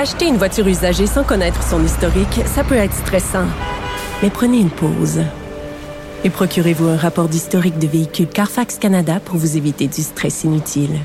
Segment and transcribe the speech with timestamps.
[0.00, 3.46] Acheter une voiture usagée sans connaître son historique, ça peut être stressant.
[4.22, 5.22] Mais prenez une pause.
[6.22, 11.00] Et procurez-vous un rapport d'historique de véhicule Carfax Canada pour vous éviter du stress inutile.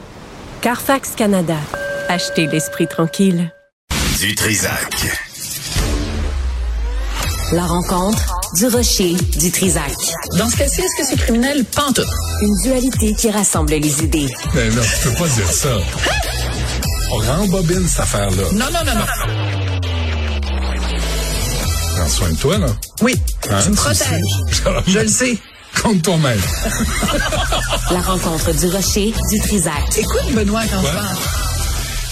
[0.61, 1.57] Carfax Canada.
[2.07, 3.51] Achetez l'esprit tranquille.
[4.19, 5.07] Du Trisac.
[7.51, 8.23] La rencontre
[8.57, 9.91] du rocher du Trisac.
[10.37, 11.65] Dans ce cas-ci, est-ce que c'est criminel?
[11.65, 12.05] Pantoute.
[12.43, 14.29] Une dualité qui rassemble les idées.
[14.53, 15.77] Ben non, tu peux pas dire ça.
[17.15, 18.43] On rembobine cette affaire-là.
[18.53, 19.05] Non, non, non, non.
[21.95, 22.67] Prends soin de toi, là.
[23.01, 23.13] Oui,
[23.49, 24.23] Hein, tu me protèges.
[24.87, 25.37] Je le sais.
[25.81, 26.39] Compte toi-même.
[27.91, 29.73] La rencontre du rocher du Trisac.
[29.97, 30.93] Écoute, Benoît, quand je Ouais.
[30.93, 31.17] parle.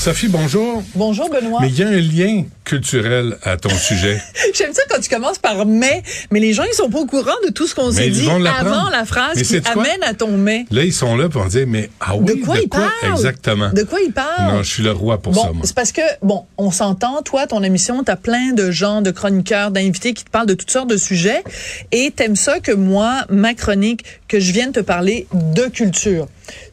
[0.02, 0.82] Sophie, bonjour.
[0.96, 1.60] Bonjour, Benoît.
[1.62, 4.20] Mais il y a un lien culturel à ton sujet.
[4.56, 7.36] J'aime ça quand tu commences par mais, mais les gens, ils sont pas au courant
[7.46, 10.38] de tout ce qu'on s'est ils dit avant la phrase Mais qui amène à ton
[10.38, 10.66] mais.
[10.72, 12.90] Là, ils sont là pour dire, mais ah oui, de quoi il parle?
[13.12, 13.70] Exactement?
[13.72, 14.52] De quoi il parle?
[14.52, 15.62] Non, je suis le roi pour bon, ça, moi.
[15.66, 19.70] c'est parce que, bon, on s'entend, toi, ton émission, t'as plein de gens, de chroniqueurs,
[19.70, 21.44] d'invités qui te parlent de toutes sortes de sujets
[21.92, 26.28] et t'aimes ça que moi, ma chronique, que je vienne te parler de culture.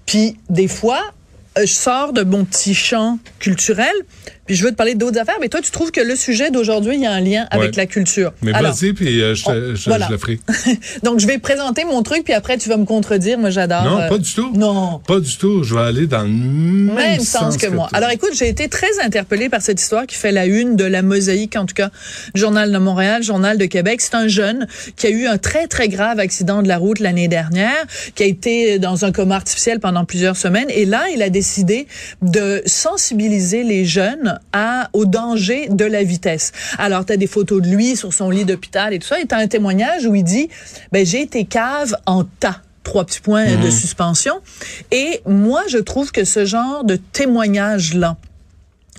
[0.06, 1.02] Puis, des fois,
[1.66, 3.92] je sors de mon petit champ culturel,
[4.46, 6.94] puis je veux te parler d'autres affaires, mais toi, tu trouves que le sujet d'aujourd'hui,
[6.94, 7.76] il y a un lien avec Ouais.
[7.76, 8.32] la culture.
[8.42, 10.06] Mais vas-y, puis euh, je, te- on- je- voilà.
[10.06, 10.40] je le ferai.
[11.02, 13.38] donc, je vais présenter mon truc, puis après, tu vas me contredire.
[13.38, 13.82] Moi, j'adore.
[13.84, 14.50] Non, euh, pas du tout.
[14.54, 15.00] Non.
[15.06, 15.62] Pas du tout.
[15.64, 17.88] Je vais aller dans le même, même sens que moi.
[17.90, 17.98] toi.
[17.98, 21.02] Alors écoute, j'ai été très interpellée par cette histoire qui fait la une de la
[21.02, 21.90] mosaïque, en tout cas,
[22.34, 24.00] Journal de Montréal, Journal de Québec.
[24.00, 27.28] C'est un jeune qui a eu un très, très grave accident de la route l'année
[27.28, 30.68] dernière, qui a été dans un coma artificiel pendant plusieurs semaines.
[30.70, 31.47] Et là, il a décidé
[32.22, 36.52] de sensibiliser les jeunes à, au danger de la vitesse.
[36.78, 39.20] Alors, tu as des photos de lui sur son lit d'hôpital et tout ça.
[39.20, 40.48] Et tu un témoignage où il dit,
[40.92, 44.40] ben, j'ai été cave en tas trois petits points de suspension.
[44.90, 48.16] Et moi, je trouve que ce genre de témoignage-là,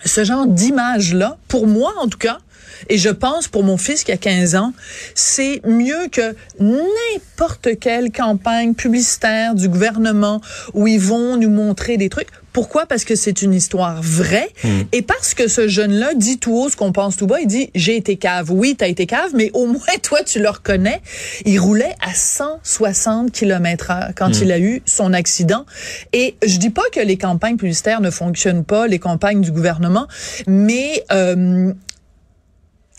[0.05, 2.39] ce genre d'image-là, pour moi en tout cas,
[2.87, 4.73] et je pense pour mon fils qui a 15 ans,
[5.15, 10.41] c'est mieux que n'importe quelle campagne publicitaire du gouvernement
[10.73, 12.29] où ils vont nous montrer des trucs.
[12.59, 12.85] Pourquoi?
[12.85, 14.49] Parce que c'est une histoire vraie
[14.91, 17.39] et parce que ce jeune-là dit tout haut ce qu'on pense tout bas.
[17.39, 18.51] Il dit, j'ai été cave.
[18.51, 21.01] Oui, t'as été cave, mais au moins toi, tu le reconnais.
[21.45, 25.65] Il roulait à 160 km heure quand il a eu son accident.
[26.11, 30.09] Et je dis pas que les campagnes publicitaires ne fonctionnent pas, les campagnes du gouvernement,
[30.45, 31.05] mais...
[31.13, 31.71] euh,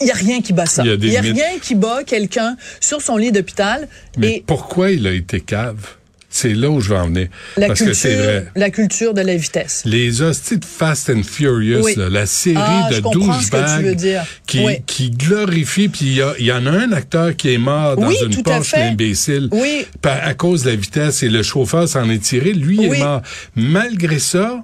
[0.03, 0.83] il y a rien qui bat ça.
[0.83, 3.87] Il y a rien qui bat quelqu'un sur son lit d'hôpital.
[4.17, 5.97] Mais Et pourquoi il a été cave?
[6.33, 7.27] C'est là où je veux en venir.
[7.57, 8.47] la Parce que c'est culture, vrai.
[8.55, 9.81] la culture de la vitesse.
[9.85, 11.95] Les hosties de Fast and Furious, Oui.
[11.97, 14.23] là, la série Ah, de je comprends ce que tu veux douchebags dire.
[14.47, 14.77] qui, Oui.
[14.85, 18.15] qui glorifie, puis il y, y en a un acteur qui est mort dans Oui,
[18.25, 18.81] une Porsche fait.
[18.83, 19.85] imbécile Oui.
[20.01, 22.53] par- à cause de la vitesse et le chauffeur s'en est tiré.
[22.53, 23.21] Lui est mort.
[23.55, 24.63] Malgré ça,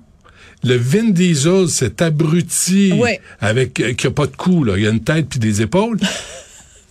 [0.64, 3.12] le Vin Diesel, cet abruti Oui.
[3.42, 6.00] avec euh, qui a pas de cou, là, il a une tête puis des épaules.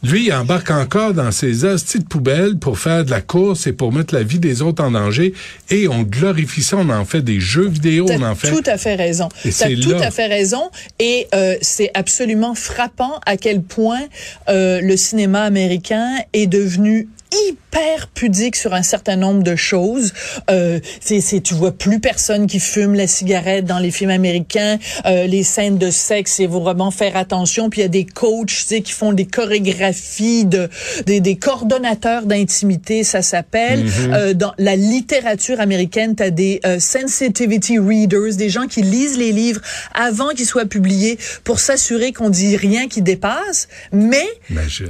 [0.06, 3.72] Lui, il embarque encore dans ses hosties de poubelle pour faire de la course et
[3.72, 5.32] pour mettre la vie des autres en danger.
[5.68, 8.50] Et on glorifie ça, on en fait des jeux vidéo, on en fait.
[8.50, 9.28] tout à fait raison.
[9.42, 10.06] T'as tout là.
[10.06, 10.70] à fait raison.
[11.00, 14.02] Et euh, c'est absolument frappant à quel point
[14.48, 20.12] euh, le cinéma américain est devenu hyper pudique sur un certain nombre de choses.
[20.50, 24.78] Euh, c'est, tu vois plus personne qui fume la cigarette dans les films américains.
[25.06, 27.70] Euh, les scènes de sexe, il faut vraiment faire attention.
[27.70, 30.68] Puis il y a des coachs, tu sais, qui font des chorégraphies de
[31.06, 33.84] des, des coordonnateurs d'intimité, ça s'appelle.
[34.12, 39.18] Euh, dans la littérature américaine, tu as des euh, sensitivity readers, des gens qui lisent
[39.18, 39.60] les livres
[39.94, 43.68] avant qu'ils soient publiés pour s'assurer qu'on dit rien qui dépasse.
[43.92, 44.26] Mais.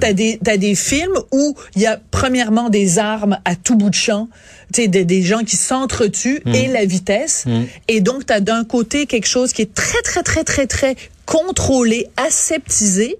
[0.00, 3.88] T'as des, t'as des films où il y a premièrement des armes à tout bout
[3.88, 4.28] de champ,
[4.74, 7.44] tu des, des gens qui s'entretuent et la vitesse.
[7.86, 12.08] Et donc, t'as d'un côté quelque chose qui est très, très, très, très, très contrôlé,
[12.16, 13.16] aseptisé.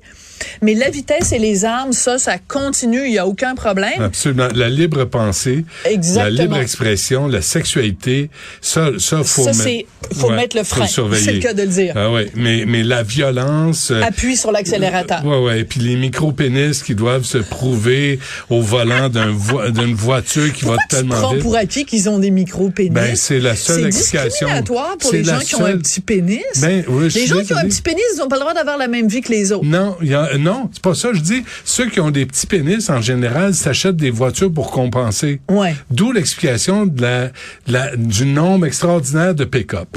[0.62, 4.00] Mais la vitesse et les armes, ça, ça continue, il y a aucun problème.
[4.00, 4.48] Absolument.
[4.54, 6.24] La libre pensée, Exactement.
[6.24, 8.30] la libre expression, la sexualité,
[8.60, 10.86] ça, ça faut Ça, c'est- faut mettre le frein.
[10.86, 11.92] C'est le cas de le dire.
[11.96, 13.90] Ah ouais, mais mais la violence.
[13.90, 15.24] euh, Appuie sur l'accélérateur.
[15.24, 15.64] Ouais, ouais.
[15.64, 18.18] Puis les micro-pénis qui doivent se prouver
[18.50, 21.42] au volant d'un vo- d'une voiture qui Pourquoi va tu te tellement vite.
[21.42, 22.92] pour acquis qu'ils ont des micro-pénis?
[22.92, 24.28] Ben, c'est la seule C'est explication.
[24.28, 26.42] discriminatoire pour C'est les gens qui ont un seule- petit pénis?
[26.60, 28.78] Ben, oui, les gens qui ont un petit pénis, ils n'ont pas le droit d'avoir
[28.78, 29.64] la même vie que les autres.
[29.64, 31.10] Non, il y a, non, c'est pas ça.
[31.12, 35.40] Je dis, ceux qui ont des petits pénis, en général, s'achètent des voitures pour compenser.
[35.50, 35.74] Ouais.
[35.90, 37.32] D'où l'explication de la, de
[37.72, 39.96] la- du nombre extraordinaire de pick-up.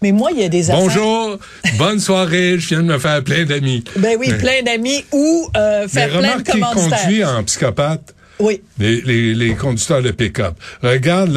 [0.00, 0.82] Mais moi, il y a des affaires...
[0.84, 1.38] Bonjour,
[1.78, 3.84] bonne soirée, je viens de me faire plein d'amis.
[3.96, 7.02] Ben oui, plein d'amis ou euh, Mais faire plein remarque de qui commanditaires.
[7.02, 8.14] conduit en psychopathe.
[8.42, 8.60] Oui.
[8.78, 10.54] Les, les, les conducteurs de pick-up.
[10.82, 11.30] Regarde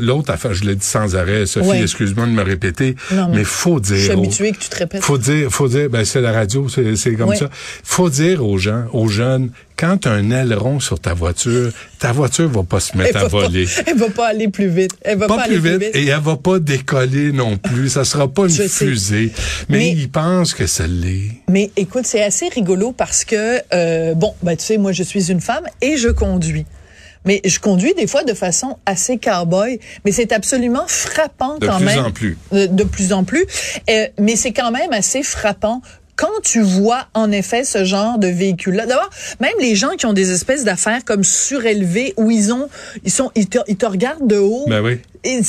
[0.00, 3.44] l'autre affaire, je l'ai dit sans arrêt, Sophie, excuse-moi de me répéter, Non, mais mais
[3.44, 3.96] faut dire.
[3.96, 5.02] Je suis habituée que tu te répètes.
[5.02, 7.36] Faut dire, faut dire, ben c'est la radio, c'est c'est comme Oui.
[7.36, 7.48] ça.
[7.82, 9.50] Faut dire aux gens, aux jeunes,
[9.82, 13.16] quand tu as un aileron sur ta voiture, ta voiture va pas se mettre Elle
[13.16, 13.66] à va, pas, voler.
[13.84, 14.92] elle va pas aller plus vite.
[15.02, 15.96] Elle va pas, Pas aller plus vite, plus vite.
[15.96, 17.88] et elle va pas décoller non plus.
[17.88, 19.32] Ça sera pas une Je fusée.
[19.68, 21.32] Mais, Mais- ils pensent que ça l'est.
[21.50, 25.32] Mais écoute, c'est assez rigolo parce que, euh, bon, ben, tu sais, moi, je suis
[25.32, 26.64] une femme et je conduis.
[27.24, 31.76] Mais je conduis des fois de façon assez cowboy, mais c'est absolument frappant De quand
[31.78, 32.04] plus même.
[32.06, 32.36] en plus.
[32.50, 33.46] De, de plus en plus.
[33.90, 35.82] Euh, mais c'est quand même assez frappant
[36.16, 38.86] quand tu vois en effet ce genre de véhicule-là.
[38.86, 39.10] D'abord,
[39.40, 42.68] même les gens qui ont des espèces d'affaires comme surélevées où ils ont,
[43.04, 44.64] ils sont, ils te, ils te regardent de haut.
[44.68, 45.00] Ben oui.
[45.24, 45.40] Et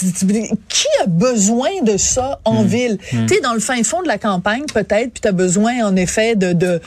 [0.69, 2.99] qui a besoin de ça en ville?
[3.09, 5.95] Tu sais, dans le fin fond de la campagne, peut-être, puis tu as besoin, en
[5.95, 6.53] effet, de...
[6.53, 6.79] de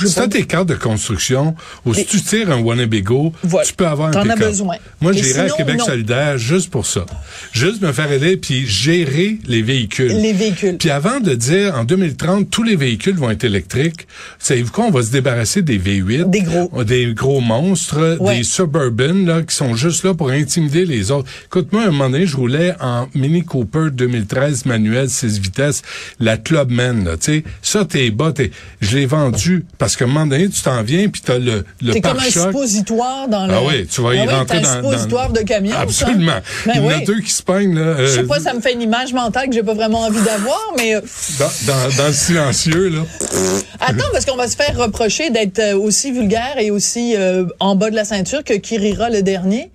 [0.00, 1.54] je Si t'as tes cartes de construction,
[1.84, 3.66] ou si tu tires un Winnebago, Voilà.
[3.66, 4.76] tu peux avoir un T'en as besoin.
[5.00, 5.84] Moi, Mais j'irais à Québec non.
[5.84, 7.06] solidaire juste pour ça.
[7.52, 10.12] Juste me faire aider puis gérer les véhicules.
[10.12, 10.76] Les véhicules.
[10.78, 14.06] Puis avant de dire, en 2030, tous les véhicules vont être électriques,
[14.38, 14.84] savez-vous quoi?
[14.86, 16.30] On va se débarrasser des V8.
[16.30, 16.84] Des gros.
[16.84, 18.38] Des gros monstres, Ouais.
[18.38, 21.28] des Suburban, là, qui sont juste là pour intimider les autres.
[21.46, 25.82] Écoute, moi, à un moment donné, je roulais en Mini Cooper 2013 manuel 6 vitesses,
[26.20, 27.44] la Clubman, là, tu sais.
[27.62, 28.50] Ça, t'es bas, t'es,
[28.80, 31.92] je l'ai vendu parce qu'à un moment donné, tu t'en viens puis t'as le, le
[31.92, 33.52] T'es comme un suppositoire dans le...
[33.52, 35.74] Ah oui, tu vas y Ah oui, rentrer t'as un dans, suppositoire dans- de camion.
[35.76, 36.38] Absolument.
[36.66, 37.04] Ben Il y en a oui.
[37.04, 37.96] deux qui se peignent, là.
[37.98, 40.22] Je sais euh, pas, ça me fait une image mentale que j'ai pas vraiment envie
[40.22, 40.94] d'avoir, mais...
[40.94, 41.00] euh,
[41.40, 43.00] dans, dans, dans le silencieux, là.
[43.80, 47.74] Attends, parce qu'on va se faire reprocher d'être euh, aussi vulgaire et aussi euh, en
[47.74, 49.72] bas de la ceinture que Kirira le dernier.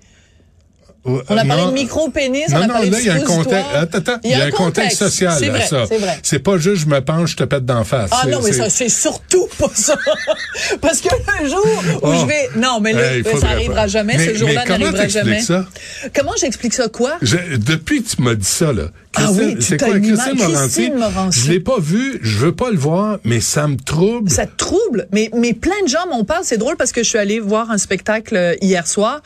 [1.07, 1.67] On a parlé Non.
[1.69, 3.65] de micro-pénis, on a non, parlé là, de il y a un contexte.
[3.73, 4.19] Attends, attends.
[4.23, 5.85] Il y a un contexte social à vrai, ça.
[6.23, 8.09] c'est pas juste je me penche, je te pète d'en face.
[8.13, 9.95] Ah non, mais c'est- ça, c'est surtout pas ça.
[10.81, 11.09] Parce que
[11.43, 12.13] le jour où Oh.
[12.21, 12.49] je vais...
[12.57, 14.17] Non, mais là, Hey, ça arrivera jamais.
[14.17, 15.39] Mais- Ce jour-là n'arrivera jamais.
[15.41, 15.65] ça?
[16.15, 17.17] Comment j'explique ça, quoi?
[17.21, 18.83] Je- depuis que tu m'as dit ça, là.
[19.19, 20.91] Ah oui, c'est quoi, Christine Morancy?
[20.91, 21.39] Morancy.
[21.39, 24.29] Je l'ai pas vu, je veux pas le voir, mais ça me trouble.
[24.29, 26.43] Ça te trouble, mais, mais plein de gens m'en parlent.
[26.43, 29.21] C'est drôle parce que je suis allée voir un spectacle euh, hier soir.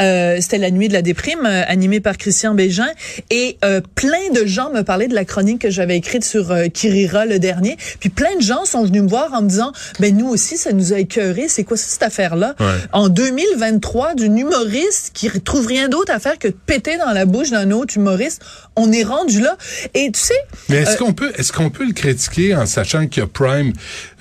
[0.00, 2.86] Euh, C'était la nuit de la déprime, euh, animé par Christian Bégin.
[3.30, 6.66] Et euh, plein de gens me parlaient de la chronique que j'avais écrite sur euh,
[6.68, 7.76] Kirira le dernier.
[8.00, 10.72] Puis plein de gens sont venus me voir en me disant, ben nous aussi, ça
[10.72, 11.46] nous a écœuré.
[11.48, 12.54] C'est quoi cette affaire-là?
[12.60, 12.66] Ouais.
[12.92, 17.24] En 2023, d'une humoriste qui trouve rien d'autre à faire que de péter dans la
[17.26, 18.42] bouche d'un autre humoriste.
[18.76, 19.56] On est rendu là.
[19.94, 20.34] Et tu sais...
[20.68, 23.28] Mais est-ce euh, qu'on peut est-ce qu'on peut le critiquer en sachant qu'il y a
[23.28, 23.72] Prime,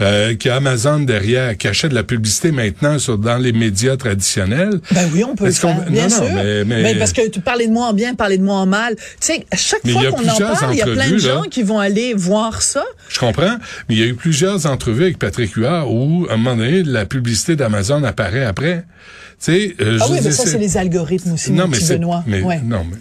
[0.02, 3.52] euh, qu'il y a Amazon derrière, qui achète de la publicité maintenant sur dans les
[3.52, 4.80] médias traditionnels?
[4.92, 6.36] Ben oui, on peut le faire, bien non, non, sûr.
[6.36, 8.96] mais- mais- Parce que tu parlais de moi en bien, parlais de moi en mal.
[8.96, 11.18] Tu sais, à chaque Mais fois qu'on en parle, il y a plein de là.
[11.18, 12.84] gens qui vont aller voir ça.
[13.10, 13.58] Je comprends,
[13.90, 16.84] mais il y a eu plusieurs entrevues avec Patrick Huard où, à un moment donné,
[16.84, 18.86] la publicité d'Amazon apparaît après.
[19.38, 22.24] Tu sais, euh, Ah oui, mais ça, c'est les algorithmes aussi, non, mais Benoît.
[22.26, 22.62] mais, Ouais.
[22.64, 22.98] non, mais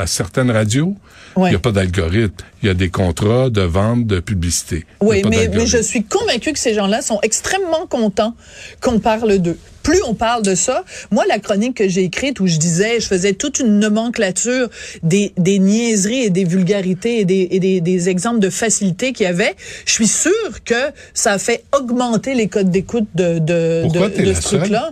[0.00, 0.96] à certaines radios,
[1.36, 1.50] il Ouais.
[1.50, 2.34] n'y a pas d'algorithme.
[2.62, 4.86] Il y a des contrats de vente de publicité.
[5.02, 8.34] Oui, mais, mais je suis convaincue que ces gens-là sont extrêmement contents
[8.80, 9.58] qu'on parle d'eux.
[9.86, 13.06] Plus on parle de ça, moi, la chronique que j'ai écrite où je disais, je
[13.06, 14.68] faisais toute une nomenclature
[15.04, 19.26] des, des niaiseries et des vulgarités et des, et des, des exemples de facilité qu'il
[19.26, 20.74] y avait, je suis sûre que
[21.14, 24.56] ça a fait augmenter les codes d'écoute de, de, Pourquoi de, t'es de la ce
[24.56, 24.90] truc-là.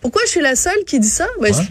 [0.00, 1.26] Pourquoi je suis la seule qui dit ça?
[1.40, 1.64] Ben, Ouais.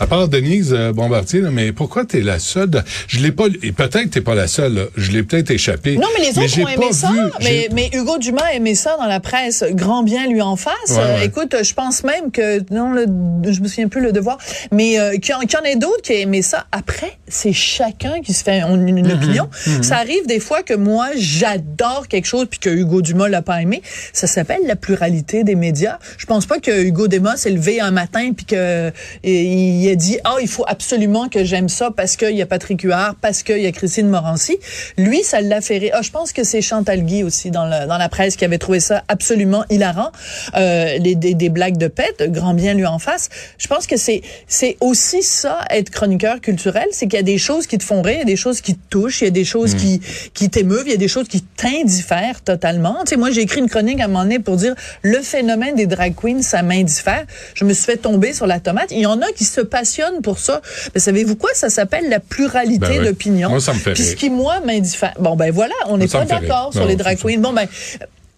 [0.00, 2.70] À part Denise euh, Bombardier, là, mais pourquoi t'es la seule?
[3.06, 4.82] Je l'ai pas, et peut-être que t'es pas la seule, là.
[4.96, 5.96] je l'ai peut-être échappé.
[5.96, 7.12] Non, mais les autres ont aimé ça.
[7.12, 9.62] vu- mais, mais Hugo Dumas a aimé ça dans la presse.
[9.72, 10.72] Grand bien lui en face.
[10.88, 11.26] Ouais, Euh, ouais.
[11.26, 13.04] écoute, je pense même que, non, le,
[13.52, 14.38] je me souviens plus le devoir,
[14.72, 16.66] mais euh, qu'il y, en- qu'il y en ait d'autres qui a aimé ça.
[16.72, 19.14] Après, c'est chacun qui se fait une, une Mm-hmm.
[19.14, 19.48] opinion.
[19.82, 23.60] Ça arrive des fois que moi, j'adore quelque chose puis que Hugo Dumas l'a pas
[23.60, 23.82] aimé.
[24.14, 25.98] Ça s'appelle la pluralité des médias.
[26.16, 28.90] Je pense pas que Hugo Dumas s'est levé un matin puis que euh,
[29.24, 32.82] il a dit, ah, il faut absolument que j'aime ça parce qu'il y a Patrick
[32.82, 34.58] Huard, parce qu'il y a Christine Morancy.
[34.96, 35.92] Lui, ça l'a fait rire.
[35.96, 38.58] Ah, je pense que c'est Chantal Guy aussi dans, le, dans la presse qui avait
[38.58, 40.10] trouvé ça absolument hilarant.
[40.56, 43.28] Euh, les, des, des blagues de pète, grand bien lui en face.
[43.58, 47.38] Je pense que c'est c'est aussi ça, être chroniqueur culturel, c'est qu'il y a des
[47.38, 49.28] choses qui te font rire, il y a des choses qui te touchent, il y
[49.28, 50.00] a des choses qui,
[50.34, 52.98] qui t'émeuvent, il y a des choses qui t'indiffèrent totalement.
[53.04, 55.74] Tu sais, moi, j'ai écrit une chronique à un moment donné pour dire le phénomène
[55.74, 57.24] des drag queens, ça m'indiffère.
[57.54, 58.90] Je me suis fait tomber sur la tomate.
[58.90, 60.60] Il y en a qui se passionnent pour ça.
[60.94, 61.50] Mais savez-vous quoi?
[61.54, 63.04] Ça s'appelle la pluralité Ben oui.
[63.06, 63.50] d'opinion.
[63.50, 65.14] Moi, ça me fait Puis ce qui, moi, m'indiffère.
[65.18, 67.38] Bon, ben voilà, on n'est pas d'accord sur les drag queens.
[67.38, 67.66] Bon, ben,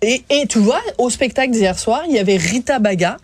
[0.03, 3.17] et, et tu vois, au spectacle d'hier soir, il y avait Rita Baga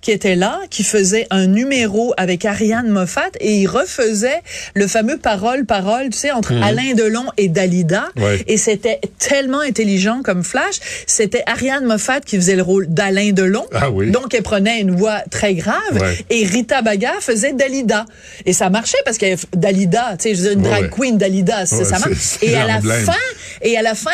[0.00, 4.42] qui était là, qui faisait un numéro avec Ariane Moffat et il refaisait
[4.74, 8.08] le fameux parole-parole, tu sais, entre Alain Delon et Dalida.
[8.16, 8.22] Mhm.
[8.22, 8.44] Ouais.
[8.46, 10.76] Et c'était tellement intelligent comme flash.
[11.06, 13.66] C'était Ariane Moffat qui faisait le rôle d'Alain Delon.
[13.72, 14.10] Ah oui.
[14.10, 15.76] Donc, elle prenait une voix très grave.
[15.92, 16.18] Ouais.
[16.30, 18.06] Et Rita Baga faisait Dalida.
[18.44, 20.90] Et ça marchait parce que Dalida, tu sais, je dire, une drag ouais.
[20.90, 22.38] queen Dalida, ça, marche.
[22.42, 23.12] Et à la fin,
[23.62, 24.10] et à la fin,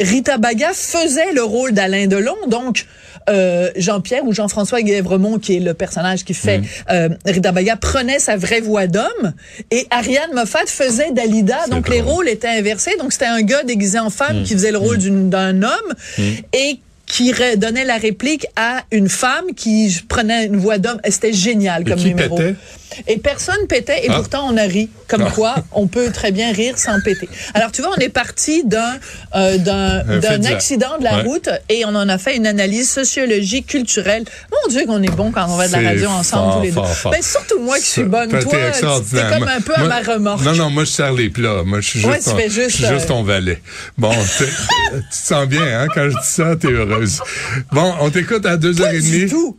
[0.00, 2.34] Rita Baga faisait le rôle d'Alain Delon.
[2.48, 2.86] Donc,
[3.30, 6.64] euh, Jean-Pierre ou Jean-François Guèvremont, qui est le personnage qui fait Mm.
[6.90, 9.32] euh, Rita Baga, prenait sa vraie voix d'homme
[9.70, 11.66] et Ariane Moffat faisait Dalida.
[11.70, 12.92] Donc, les rôles étaient inversés.
[12.98, 14.44] Donc, c'était un gars déguisé en femme Mm.
[14.44, 15.94] qui faisait le rôle d'une- d'un homme
[16.52, 20.98] et qui donnait la réplique à une femme qui prenait une voix d'homme.
[21.08, 22.36] C'était génial Et comme qui numéro.
[22.36, 22.54] pétait?
[23.06, 24.14] Et personne pétait et Ah.
[24.16, 24.88] pourtant on a ri.
[25.08, 25.30] Comme Ah.
[25.30, 27.28] quoi, on peut très bien rire sans péter.
[27.54, 28.94] Alors tu vois, on est parti d'un
[29.36, 31.22] euh, d'un accident de la Ouais.
[31.22, 34.24] route et on en a fait une analyse sociologique, culturelle.
[34.50, 36.70] Mon Dieu, qu'on est bon quand on va de la radio ensemble fort, tous les
[36.72, 36.82] deux.
[36.82, 37.12] fort.
[37.12, 38.30] Ben, surtout moi qui suis bonne.
[38.30, 38.40] Toi,
[38.80, 40.42] t'es comme un peu à ma remorque.
[40.44, 41.62] Non, non, moi, je sers les plats.
[41.64, 43.60] Moi, je suis juste, Ouais, tu ton, juste, je suis juste euh, ton valet.
[43.98, 45.86] Bon, tu te sens bien, hein?
[45.94, 47.20] Quand je dis ça, t'es heureuse.
[47.72, 49.30] Bon, on t'écoute à deux heures Pas et du demie.
[49.30, 49.56] tout.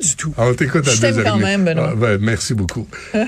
[0.00, 0.34] Pas du tout.
[0.36, 1.90] On t'écoute à Je deux t'aime quand même, Benoît.
[1.92, 2.86] Ah, ben, merci beaucoup.